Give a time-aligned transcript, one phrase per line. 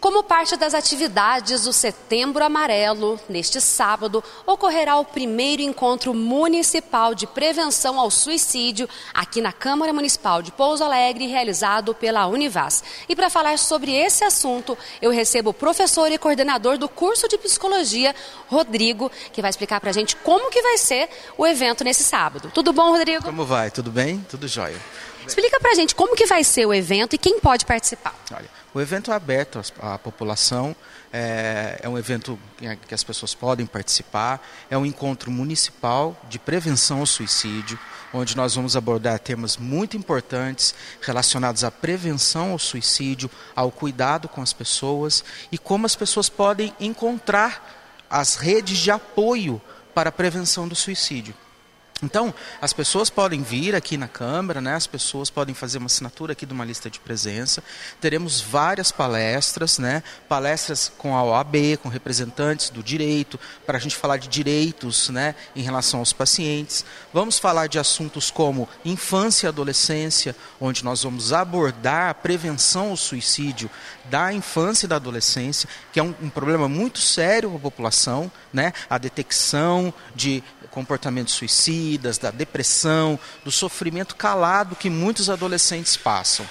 [0.00, 7.26] Como parte das atividades do Setembro Amarelo, neste sábado ocorrerá o primeiro encontro municipal de
[7.26, 12.84] prevenção ao suicídio aqui na Câmara Municipal de Pouso Alegre, realizado pela Univas.
[13.08, 17.36] E para falar sobre esse assunto, eu recebo o professor e coordenador do curso de
[17.36, 18.14] psicologia,
[18.46, 22.52] Rodrigo, que vai explicar para a gente como que vai ser o evento nesse sábado.
[22.54, 23.24] Tudo bom, Rodrigo?
[23.24, 23.68] Como vai?
[23.72, 24.24] Tudo bem?
[24.30, 24.78] Tudo jóia.
[25.28, 28.14] Explica para a gente como que vai ser o evento e quem pode participar.
[28.32, 30.74] Olha, o evento é aberto à população,
[31.12, 32.38] é, é, um evento
[32.86, 37.78] que as pessoas podem participar, é um encontro municipal de prevenção ao suicídio,
[38.12, 44.40] onde nós vamos abordar temas muito importantes relacionados à prevenção ao suicídio, ao cuidado com
[44.40, 45.22] as pessoas
[45.52, 49.60] e como as pessoas podem encontrar as redes de apoio
[49.94, 51.34] para a prevenção do suicídio.
[52.00, 54.74] Então, as pessoas podem vir aqui na Câmara, né?
[54.74, 57.62] as pessoas podem fazer uma assinatura aqui de uma lista de presença.
[58.00, 60.04] Teremos várias palestras, né?
[60.28, 65.34] palestras com a OAB, com representantes do direito, para a gente falar de direitos né?
[65.56, 66.84] em relação aos pacientes.
[67.12, 72.96] Vamos falar de assuntos como infância e adolescência, onde nós vamos abordar a prevenção ao
[72.96, 73.68] suicídio
[74.04, 78.30] da infância e da adolescência, que é um, um problema muito sério para a população,
[78.52, 78.72] né?
[78.88, 81.34] a detecção de comportamentos
[81.88, 86.46] suicidas, da depressão, do sofrimento calado que muitos adolescentes passam.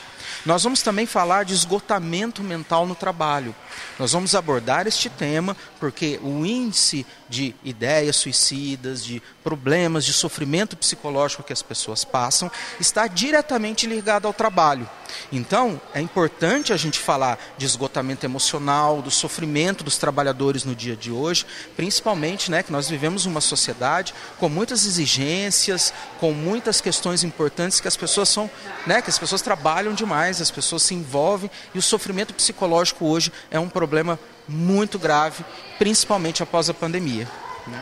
[0.45, 3.55] Nós vamos também falar de esgotamento mental no trabalho.
[3.99, 10.75] Nós vamos abordar este tema porque o índice de ideias suicidas, de problemas, de sofrimento
[10.75, 14.89] psicológico que as pessoas passam, está diretamente ligado ao trabalho.
[15.31, 20.95] Então, é importante a gente falar de esgotamento emocional, do sofrimento dos trabalhadores no dia
[20.95, 27.23] de hoje, principalmente né, que nós vivemos uma sociedade com muitas exigências, com muitas questões
[27.23, 28.49] importantes que as pessoas são,
[28.85, 33.31] né, que as pessoas trabalham demais, as pessoas se envolvem e o sofrimento psicológico hoje
[33.49, 35.43] é um problema muito grave,
[35.77, 37.27] principalmente após a pandemia.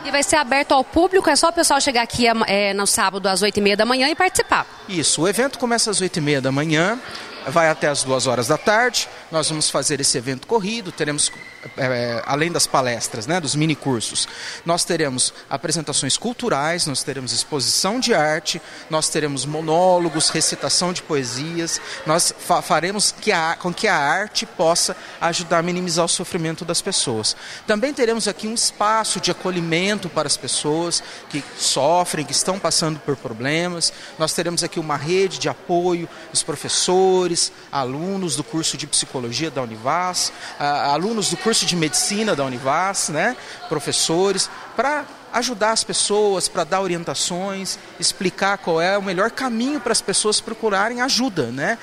[0.04, 3.28] E vai ser aberto ao público, é só o pessoal chegar aqui é, no sábado
[3.28, 4.66] às 8h30 da manhã e participar.
[4.88, 6.98] Isso, o evento começa às 8h30 da manhã,
[7.46, 9.08] vai até as 2 horas da tarde.
[9.30, 11.30] Nós vamos fazer esse evento corrido, teremos
[11.76, 14.28] é, além das palestras, né, dos mini cursos,
[14.64, 18.60] nós teremos apresentações culturais, nós teremos exposição de arte,
[18.90, 24.44] nós teremos monólogos, recitação de poesias, nós fa faremos que a, com que a arte
[24.44, 27.36] possa ajudar a minimizar o sofrimento das pessoas.
[27.66, 32.98] Também teremos aqui um espaço de acolhimento para as pessoas que sofrem, que estão passando
[33.00, 33.92] por problemas.
[34.18, 39.62] Nós teremos aqui uma rede de apoio, os professores, alunos do curso de psicologia da
[39.62, 43.34] Univas, alunos do curso curso de medicina da Univas, né,
[43.66, 49.92] professores, para ajudar as pessoas, para dar orientações, explicar qual é o melhor caminho para
[49.92, 51.78] as pessoas procurarem ajuda, né?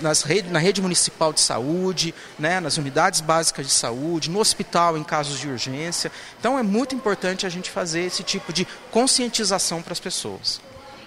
[0.00, 2.58] Nas rede, na rede municipal de saúde, né?
[2.58, 6.10] nas unidades básicas de saúde, no hospital em casos de urgência.
[6.38, 10.60] Então é muito importante a gente fazer esse tipo de conscientização para as pessoas.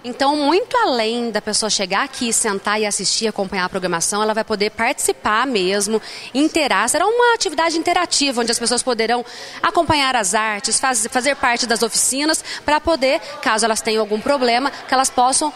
[0.06, 4.44] Então, muito além da pessoa chegar aqui, sentar e assistir, acompanhar a programação, ela vai
[4.44, 6.00] poder participar mesmo,
[6.32, 6.88] interar.
[6.88, 9.24] Será uma atividade interativa, onde as pessoas poderão
[9.60, 14.70] acompanhar as artes, faz, fazer parte das oficinas, para poder, caso elas tenham algum problema,
[14.70, 15.52] que elas possam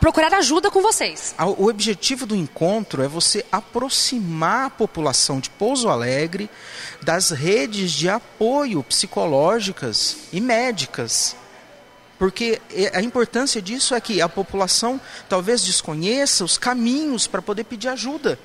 [0.00, 1.34] procurar ajuda com vocês.
[1.38, 6.48] O objetivo do encontro é você aproximar a população de Pouso Alegre
[7.02, 11.36] das redes de apoio psicológicas e médicas
[12.18, 12.60] porque
[12.92, 18.38] a importância disso é que a população talvez desconheça os caminhos para poder pedir ajuda.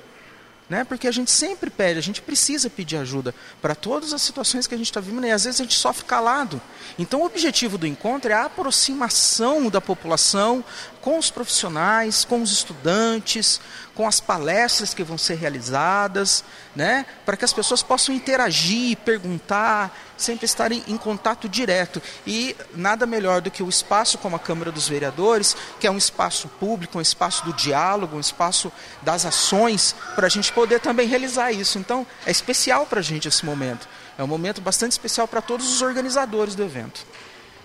[0.68, 0.82] Né?
[0.82, 4.74] Porque a gente sempre pede, a gente precisa pedir ajuda para todas as situações que
[4.74, 6.60] a gente está vivendo e às vezes a gente sofre calado.
[6.98, 10.64] Então o objetivo do encontro é a aproximação da população
[11.04, 13.60] com os profissionais, com os estudantes,
[13.94, 16.42] com as palestras que vão ser realizadas,
[16.74, 17.04] né?
[17.26, 22.00] para que as pessoas possam interagir, perguntar, sempre estarem em contato direto.
[22.26, 25.98] E nada melhor do que o espaço como a Câmara dos Vereadores, que é um
[25.98, 28.72] espaço público, um espaço do diálogo, um espaço
[29.02, 31.78] das ações, para a gente poder também realizar isso.
[31.78, 33.86] Então, é especial para a gente esse momento.
[34.16, 37.04] É um momento bastante especial para todos os organizadores do evento.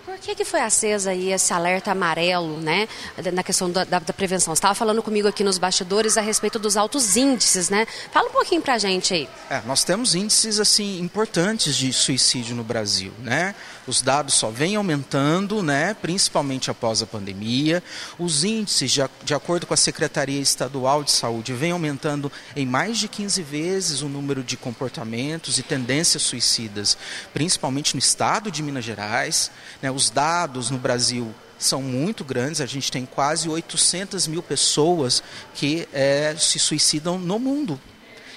[0.04, 2.88] Por que, que foi acesa aí esse alerta amarelo, né,
[3.32, 4.54] na questão da, da, da prevenção?
[4.54, 7.86] Você estava falando comigo aqui nos bastidores a respeito dos altos índices, né?
[8.10, 9.28] Fala um pouquinho para a gente aí.
[9.48, 13.54] É, nós temos índices assim importantes de suicídio no Brasil, né?
[13.86, 17.82] Os dados só vêm aumentando, né, principalmente após a pandemia.
[18.18, 22.98] Os índices, de, de acordo com a Secretaria Estadual de Saúde, vêm aumentando em mais
[22.98, 26.96] de 15 vezes o número de comportamentos e tendências suicidas,
[27.32, 29.50] principalmente no estado de Minas Gerais.
[29.80, 35.22] Né, os dados no Brasil são muito grandes, a gente tem quase 800 mil pessoas
[35.54, 37.78] que é, se suicidam no mundo.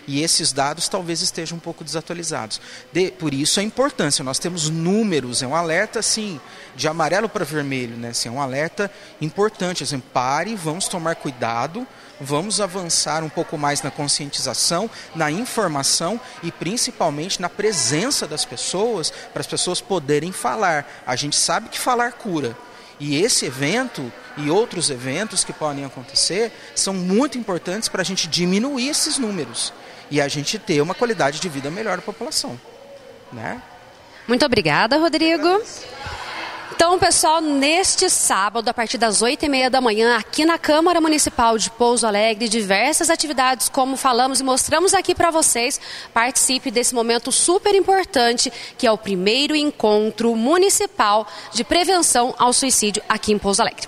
[0.07, 2.59] E esses dados talvez estejam um pouco desatualizados.
[2.91, 6.39] De, por isso a importância, nós temos números, é um alerta assim,
[6.75, 8.09] de amarelo para vermelho, né?
[8.09, 8.91] Assim, é um alerta
[9.21, 9.83] importante.
[9.83, 11.87] Assim, pare, vamos tomar cuidado,
[12.19, 19.11] vamos avançar um pouco mais na conscientização, na informação e principalmente na presença das pessoas,
[19.31, 20.85] para as pessoas poderem falar.
[21.07, 22.57] A gente sabe que falar cura.
[22.99, 28.27] E esse evento e outros eventos que podem acontecer são muito importantes para a gente
[28.27, 29.73] diminuir esses números
[30.13, 32.59] e a gente ter uma qualidade de vida melhor da população.
[33.31, 33.59] Né?
[34.27, 35.59] Muito obrigada, Rodrigo.
[36.71, 41.01] Então, pessoal, neste sábado, a partir das oito e meia da manhã, aqui na Câmara
[41.01, 45.81] Municipal de Pouso Alegre, diversas atividades, como falamos e mostramos aqui para vocês.
[46.13, 53.01] Participe desse momento super importante, que é o primeiro encontro municipal de prevenção ao suicídio
[53.09, 53.87] aqui em Pouso Alegre.